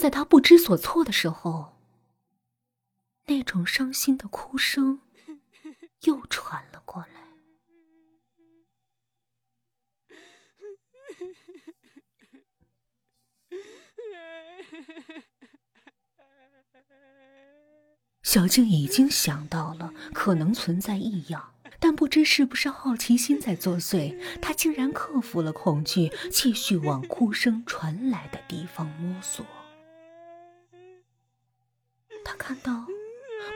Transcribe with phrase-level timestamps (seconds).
[0.00, 1.76] 在他不知所措的时候，
[3.26, 5.02] 那种伤心的哭声
[6.02, 7.08] 又传了过来。
[18.22, 29.44] 小静已经想到了可能存在异样，但不知是不是好奇心在作祟，她竟然克服了恐惧，继续往哭声传来的地方摸索。
[32.24, 32.86] 他看到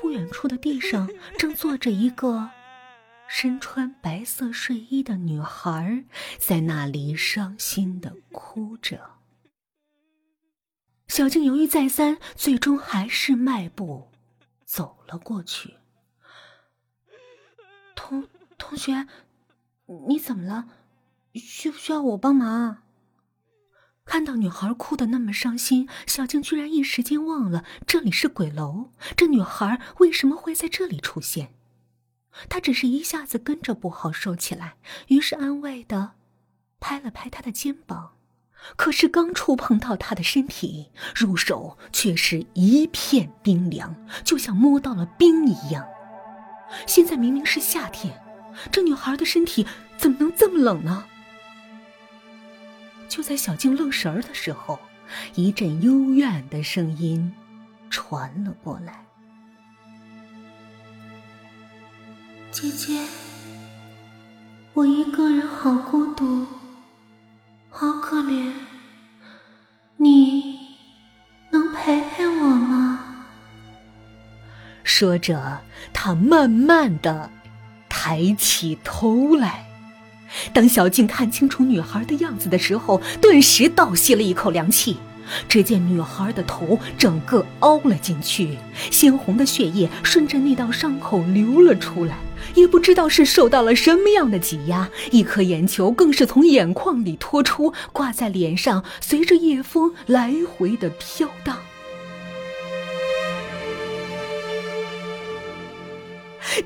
[0.00, 1.08] 不远处的地上
[1.38, 2.50] 正坐着一个
[3.28, 6.04] 身穿白色睡衣的女孩，
[6.38, 9.18] 在那里伤心的哭着。
[11.08, 14.10] 小静犹豫再三，最终还是迈步。
[14.64, 15.76] 走了过去，
[17.96, 18.28] 同
[18.58, 19.06] 同学，
[20.06, 20.68] 你怎么了？
[21.34, 22.82] 需不需要我帮忙？
[24.08, 31.52] 看到女孩哭的那么伤心，小静居然一时间忘了这里是鬼楼，这女孩为什么会在这里出现？
[32.48, 34.76] 她只是一下子跟着不好受起来，
[35.08, 36.12] 于是安慰的
[36.80, 38.12] 拍了拍她的肩膀。
[38.76, 45.86] 可是刚触碰到他的身体，入手却是一片冰凉，就像摸到了冰一样。
[46.86, 48.18] 现在明明是夏天，
[48.72, 49.66] 这女孩的身体
[49.98, 51.06] 怎么能这么冷呢？
[53.08, 54.78] 就在小静愣神儿的时候，
[55.34, 57.32] 一阵幽怨的声音
[57.90, 59.04] 传了过来
[62.52, 63.02] ：“姐姐，
[64.74, 66.46] 我一个人好孤独。”
[67.70, 68.52] 好可怜，
[69.98, 70.58] 你
[71.50, 73.24] 能陪陪我吗？
[74.82, 75.60] 说着，
[75.92, 77.30] 他慢慢的
[77.88, 79.67] 抬起头来。
[80.52, 84.96] 当小静看清楚女孩的样子的时候，顿时倒吸了一口凉气。
[85.46, 88.56] 只见女孩的头整个凹了进去，
[88.90, 92.16] 鲜红的血液顺着那道伤口流了出来。
[92.54, 101.58] 也不知道是受到了什么样的挤压，一颗眼球更是从眼眶里脱出，挂在脸上，随着夜风来回的飘荡。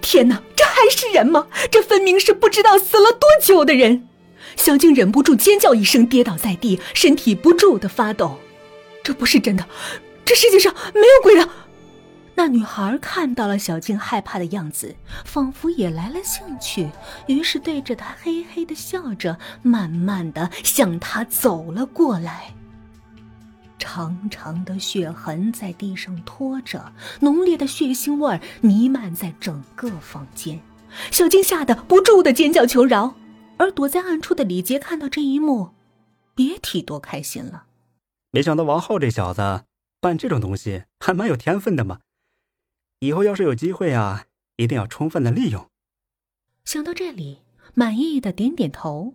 [0.00, 0.40] 天哪，
[0.82, 1.46] 还是人吗？
[1.70, 4.08] 这分明是不知道死了多久的人！
[4.56, 8.40] 小静忍不住尖叫一声，跌倒在地，身体不住的发抖。
[9.04, 9.64] 这不是真的，
[10.24, 11.48] 这世界上没有鬼的。
[12.34, 16.90] 那女孩看到了小静害怕的样子，仿佛也来了兴趣，
[17.28, 22.52] 于是对着她嘿嘿的笑着，慢慢的向她走了过来。
[23.78, 30.60] 长长的血痕在地上拖着，浓烈的血腥味弥漫在整个房间。
[31.10, 33.16] 小静吓得不住的尖叫求饶，
[33.58, 35.70] 而躲在暗处的李杰看到这一幕，
[36.34, 37.66] 别提多开心了。
[38.30, 39.64] 没想到王浩这小子
[40.00, 42.00] 办这种东西还蛮有天分的嘛。
[43.00, 44.24] 以后要是有机会啊，
[44.56, 45.68] 一定要充分的利用。
[46.64, 47.40] 想到这里，
[47.74, 49.14] 满意的点点头，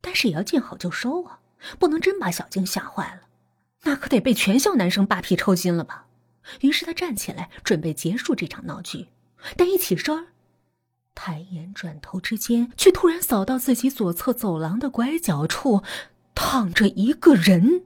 [0.00, 1.40] 但是也要见好就收啊，
[1.78, 3.28] 不能真把小静吓坏了，
[3.82, 6.06] 那可得被全校男生扒皮抽筋了吧？
[6.62, 9.08] 于是他站起来准备结束这场闹剧，
[9.56, 10.26] 但一起身儿，
[11.14, 15.82] 抬眼转头之间，却突然扫到自己左侧走廊的拐角处，
[16.34, 17.84] 躺着一个人。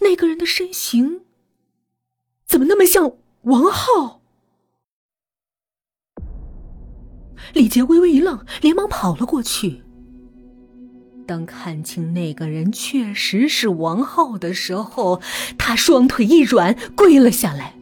[0.00, 1.20] 那个人的身形，
[2.46, 3.12] 怎么那么像？
[3.42, 4.22] 王浩，
[7.54, 9.84] 李杰微微一愣，连忙跑了过去。
[11.28, 15.20] 当看清那个人确实是王浩的时候，
[15.56, 17.75] 他双腿一软，跪了下来。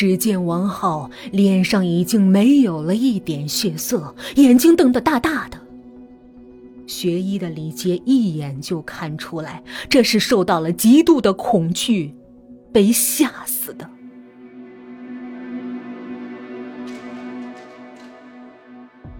[0.00, 5.60] 只见王浩脸上已经没有了一点血色，眼睛瞪得大大的。
[6.86, 12.14] 学医的李杰一眼就看出来，这是受到了极度的恐惧。
[12.72, 13.90] 被吓死的，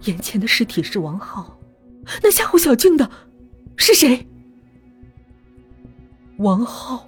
[0.05, 1.59] 眼前的尸体是王浩，
[2.23, 3.11] 那吓唬小静的
[3.77, 4.27] 是谁？
[6.39, 7.07] 王浩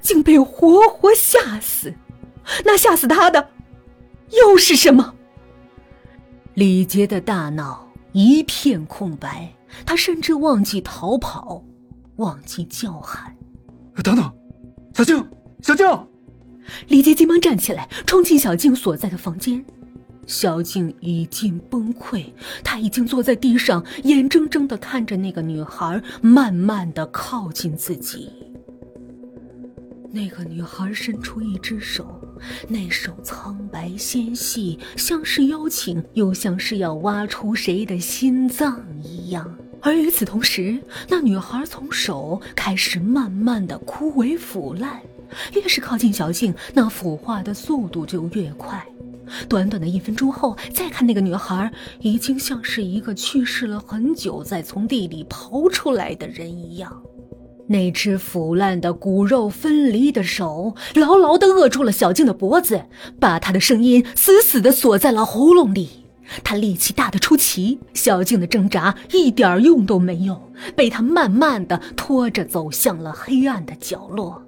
[0.00, 1.94] 竟被活活吓死，
[2.64, 3.50] 那吓死他的
[4.30, 5.14] 又是什么？
[6.54, 9.52] 李杰的大脑一片空白，
[9.86, 11.64] 他甚至忘记逃跑，
[12.16, 13.34] 忘记叫喊。
[14.02, 14.32] 等等，
[14.94, 15.24] 小静。
[15.62, 15.86] 小静，
[16.88, 19.64] 李杰急忙站起来，冲进小静所在的房间。
[20.26, 22.32] 小静已经崩溃，
[22.64, 28.30] 她已经坐在地上，眼睁睁的看着那个女孩慢慢的靠近自己。
[30.14, 32.20] 那个女孩伸出一只手，
[32.68, 39.56] 那手苍白纤细，像是邀请，又像是要挖出谁的心脏一样。
[39.80, 40.78] 而与此同时，
[41.08, 45.00] 那女孩从手开始慢慢的枯萎腐烂，
[45.54, 48.86] 越是靠近小静，那腐化的速度就越快。
[49.48, 57.02] 短短的一分钟后，再看那个女孩，已经像是一个去世了很久再从地里刨出来的人一样。
[57.72, 62.82] 那只腐烂的骨肉分离的手，牢牢地扼住了小静的脖子，
[63.18, 66.04] 把她的声音死死地锁在了喉咙里。
[66.44, 74.42] 他力气大得出奇，小静的挣扎一点用都没有，被他慢慢的拖着走向了黑暗的角落。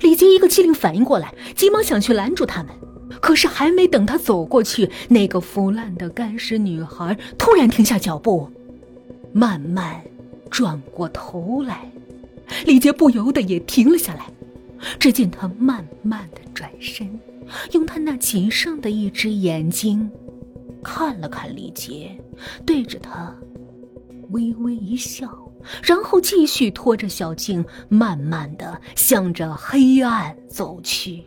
[0.00, 2.72] 李杰一个机灵反应过来，急忙想去拦住他们，
[3.20, 8.50] 可是还没等他走过去，那个腐烂的干尸女孩突然停下脚步，
[9.32, 10.02] 慢慢
[10.50, 11.90] 转过头来。
[12.66, 14.26] 李杰不由得也停了下来。
[14.98, 17.18] 只见他慢慢的转身，
[17.72, 20.10] 用他那仅剩的一只眼睛。
[20.82, 22.10] 看了看李杰，
[22.66, 23.34] 对着他
[24.30, 25.50] 微微一笑，
[25.82, 31.24] 然后继续拖着小静，慢慢的向着黑暗走去。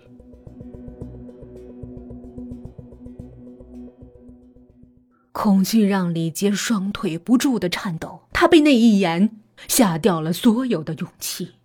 [5.31, 11.55] 恐惧让李杰双腿不住的颤抖，他被那一眼吓掉了所有的勇气。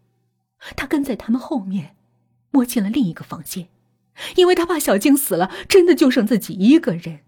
[0.77, 1.97] 他跟在他们后面，
[2.51, 3.69] 摸进了另一个房间，
[4.37, 7.21] 因为他怕小静死了，真的就剩自己一个人。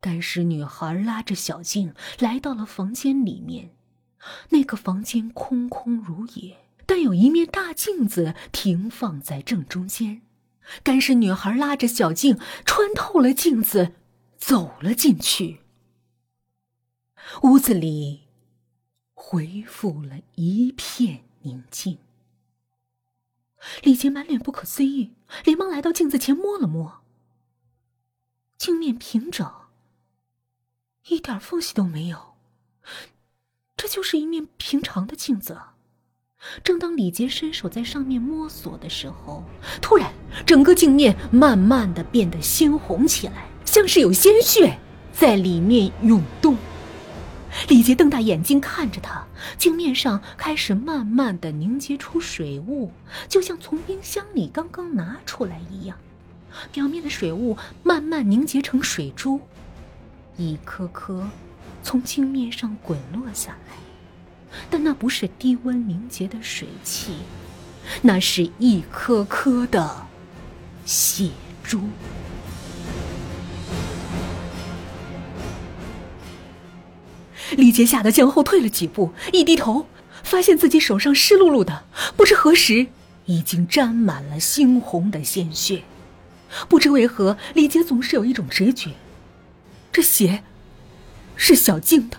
[0.00, 3.70] 干尸女孩拉着小静来到了房间里面，
[4.50, 6.56] 那个房间空空如也，
[6.86, 10.22] 但有一面大镜子停放在正中间。
[10.82, 13.94] 干尸女孩拉着小静穿透了镜子，
[14.38, 15.60] 走了进去。
[17.42, 18.21] 屋子里
[19.24, 21.96] 恢复了一片宁静。
[23.82, 25.12] 李杰满脸不可思议，
[25.44, 27.00] 连忙来到镜子前摸了摸，
[28.58, 29.48] 镜面平整。
[31.06, 32.34] 一点缝隙都没有，
[33.76, 35.56] 这就是一面平常的镜子。
[36.64, 39.44] 正当李杰伸手在上面摸索的时候，
[39.80, 40.12] 突然，
[40.44, 44.76] 整个镜面慢慢的变得鲜红起来，像是有鲜血
[45.12, 46.56] 在里面涌动。
[47.72, 49.24] 李杰瞪大眼睛看着他，
[49.56, 52.92] 镜面上开始慢慢的凝结出水雾，
[53.30, 55.96] 就像从冰箱里刚刚拿出来一样。
[56.70, 59.40] 表面的水雾慢慢凝结成水珠。
[60.36, 61.26] 一颗颗
[61.82, 63.74] 从镜面上滚落下来，
[64.68, 67.14] 但那不是低温凝结的水汽，
[68.02, 70.06] 那是一颗颗的
[70.84, 71.30] 血
[71.64, 71.80] 珠。
[77.56, 79.86] 李杰吓得向后退了几步，一低头，
[80.22, 81.84] 发现自己手上湿漉漉的，
[82.16, 82.86] 不知何时
[83.26, 85.82] 已经沾满了猩红的鲜血。
[86.68, 88.90] 不知为何，李杰总是有一种直觉。
[89.90, 90.42] 这血
[91.36, 92.18] 是小静的，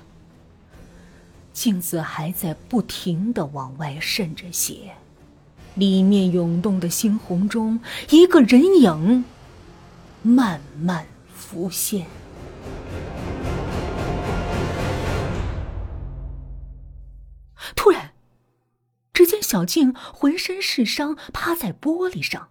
[1.54, 4.94] 镜子还在不停的往外渗着血，
[5.76, 9.26] 里面涌动的猩红中，一个人影
[10.22, 12.06] 慢慢浮现。
[17.84, 18.12] 突然，
[19.12, 22.48] 只见小静浑身是伤，趴在玻璃上。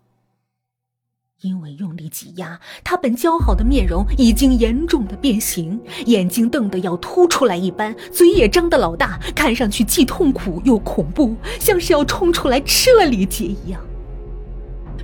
[1.41, 13.81] 因为用力挤压，她本姣好的面容已经严重的变形，眼睛瞪得要凸出来一般，嘴也张得老大，看上去既痛苦又恐怖，像是要冲出来吃了李杰一样。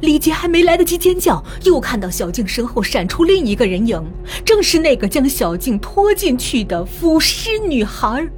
[0.03, 4.05] 李杰还没来得及尖叫，又看到小静身后闪出另一个人影，
[4.45, 8.29] 正是那个将小静拖进去的腐尸女孩。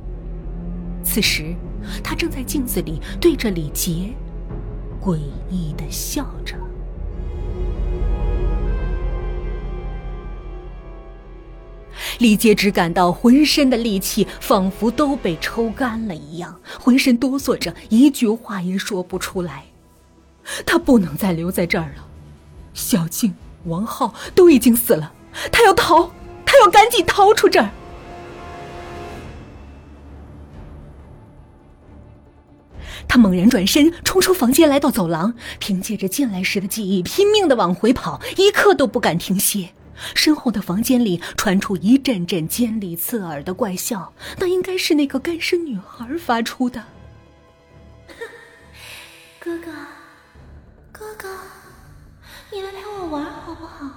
[1.03, 1.53] 此时，
[2.03, 4.11] 他正在镜子里对着李杰，
[5.01, 5.19] 诡
[5.51, 6.55] 异的笑着。
[12.19, 19.65] 李杰只感到浑身的力气仿佛都被抽干了一样，浑身哆嗦着，一句话也说不出来。
[20.67, 22.07] 他不能再留在这儿了，
[22.75, 25.13] 小静、王浩都已经死了，
[25.51, 26.11] 他要逃，
[26.45, 27.71] 他要赶紧逃出这儿。
[33.11, 39.71] 他猛然转身，冲出房间，来到走廊，凭借着进来时的记忆，拼命的往回跑，一刻都不敢停歇。
[40.15, 46.85] 身后的房间里传出一阵阵尖利刺耳的怪笑，那应该是那个干尸女孩发出的。
[49.41, 49.73] 哥哥，
[50.93, 51.29] 哥哥，
[52.53, 53.91] 你来陪我玩好不好？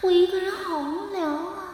[0.00, 1.64] 我一个人好无聊啊，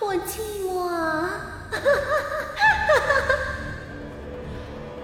[0.00, 1.30] 我寂寞啊。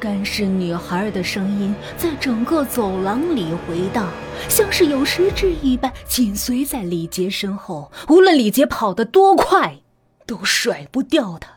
[0.00, 4.10] 干尸女孩的声音在整个走廊里回荡，
[4.48, 7.92] 像是有实质一般，紧随在李杰身后。
[8.08, 9.80] 无论李杰跑得多快，
[10.26, 11.50] 都甩不掉他。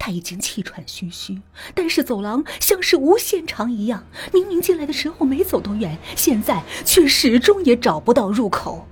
[0.00, 1.40] 他已经气喘吁吁，
[1.76, 8.88] 但是走廊像是无限长一样，明明进来的时候没走多远，现在却始终也找不到入口。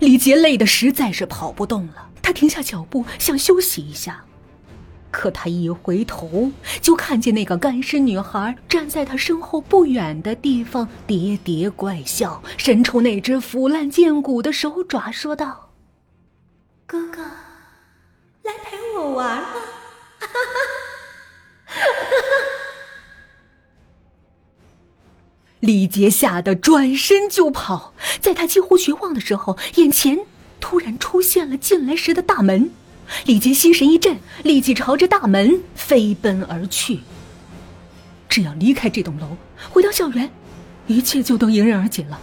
[0.00, 4.24] 李杰累得实在是跑不动了，他停下脚步想休息一下，
[5.18, 15.70] 可他一回头就看见那个干尸女孩站在他身后不远的地方，喋喋怪笑，伸出那只腐烂见骨的手爪，说道
[16.86, 17.24] ：“哥哥。”
[18.46, 19.54] 来陪我玩吧！
[25.58, 30.20] 李杰吓得转身就跑，在他几乎绝望的时候，眼前
[30.60, 32.70] 突然出现了进来时的大门。
[33.24, 37.00] 李杰心神一震，立即朝着大门飞奔而去。
[38.28, 39.36] 只要离开这栋楼，
[39.70, 40.30] 回到校园，
[40.86, 42.20] 一切就都迎刃而解了。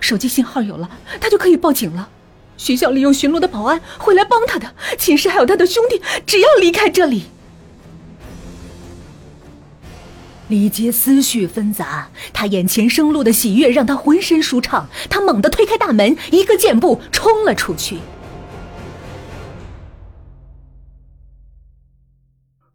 [0.00, 2.08] 手机信号有了，他就可以报警了。
[2.56, 6.02] 学校里有巡逻的保安会来帮他的，寝室还有他的兄弟。
[6.26, 7.26] 只要离开这里，
[10.48, 14.88] 李杰思绪纷杂，他眼前生路的喜悦让他浑身舒畅。
[15.08, 17.98] 他猛地推开大门，一个箭步冲了出去。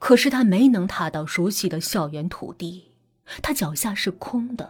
[0.04, 2.92] 可是他没能踏到熟悉的校园土地，
[3.42, 4.70] 他脚下是空的，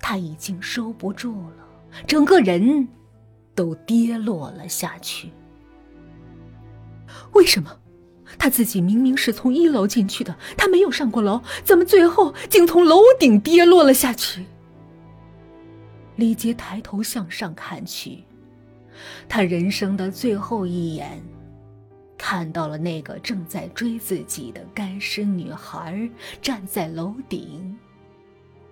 [0.00, 1.64] 他已经收不住了，
[2.04, 2.88] 整个人。
[3.54, 5.30] 都跌落了下去。
[7.34, 7.70] 为什么？
[8.36, 14.44] 他自己明明是从一楼进去的，他没有上过楼，怎么最后竟从楼顶跌落了下去？
[16.16, 18.24] 李杰抬头向上看去，
[19.28, 21.22] 他人生的最后一眼，
[22.26, 26.08] 看到了那个正在追自己的干尸女孩
[26.40, 27.78] 站在楼顶，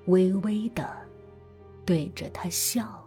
[0.06, 0.90] 微微的
[1.84, 3.01] 对着他笑。